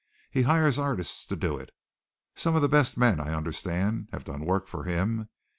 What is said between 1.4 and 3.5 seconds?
it. Some of the best men, I